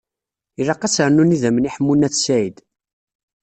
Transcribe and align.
Ilaq 0.59 0.81
ad 0.83 0.91
s-rnun 0.95 1.35
idammen 1.35 1.67
i 1.69 1.73
Ḥemmu 1.75 1.93
n 1.95 2.05
At 2.07 2.15
Sɛid. 2.25 2.57